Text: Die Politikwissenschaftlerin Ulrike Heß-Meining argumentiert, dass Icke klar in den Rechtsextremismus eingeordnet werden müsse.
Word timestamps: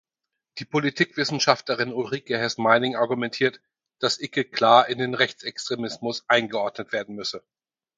Die 0.57 0.65
Politikwissenschaftlerin 0.65 1.93
Ulrike 1.93 2.35
Heß-Meining 2.39 2.95
argumentiert, 2.95 3.61
dass 3.99 4.19
Icke 4.19 4.45
klar 4.45 4.89
in 4.89 4.97
den 4.97 5.13
Rechtsextremismus 5.13 6.27
eingeordnet 6.27 6.91
werden 6.91 7.13
müsse. 7.15 7.43